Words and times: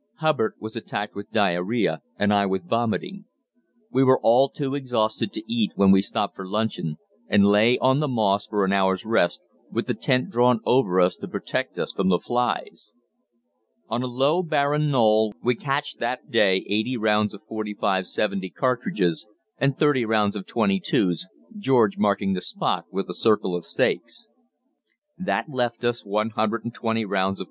Hubbard 0.15 0.55
was 0.59 0.75
attacked 0.75 1.13
with 1.13 1.29
diarrhoea, 1.31 2.01
and 2.17 2.33
I 2.33 2.47
with 2.47 2.67
vomiting. 2.67 3.25
We 3.91 4.03
were 4.03 4.19
all 4.23 4.49
too 4.49 4.73
exhausted 4.73 5.31
to 5.33 5.43
eat 5.47 5.73
when 5.75 5.91
we 5.91 6.01
stopped 6.01 6.35
for 6.35 6.47
luncheon, 6.47 6.97
and 7.27 7.45
lay 7.45 7.77
on 7.77 7.99
the 7.99 8.07
moss 8.07 8.47
for 8.47 8.65
an 8.65 8.73
hour's 8.73 9.05
rest, 9.05 9.43
with 9.71 9.85
the 9.85 9.93
tent 9.93 10.31
drawn 10.31 10.59
over 10.65 10.99
us 10.99 11.15
to 11.17 11.27
protect 11.27 11.77
us 11.77 11.91
from 11.91 12.09
the 12.09 12.17
flies. 12.17 12.93
On 13.89 14.01
a 14.01 14.07
low, 14.07 14.41
barren 14.41 14.89
knoll 14.89 15.35
we 15.43 15.53
cached 15.53 15.99
that 15.99 16.31
day 16.31 16.65
eighty 16.67 16.97
rounds 16.97 17.35
of 17.35 17.41
.45 17.47 18.07
70 18.07 18.49
cartridges 18.49 19.27
and 19.59 19.77
300 19.77 20.07
rounds 20.09 20.35
of 20.35 20.47
.22's, 20.47 21.27
George 21.59 21.99
marking 21.99 22.33
the 22.33 22.41
spot 22.41 22.85
with 22.89 23.07
a 23.07 23.13
circle 23.13 23.55
of 23.55 23.65
stakes. 23.65 24.29
That 25.19 25.45
left 25.47 25.83
us 25.83 26.03
120 26.03 27.05
rounds 27.05 27.39
of. 27.39 27.39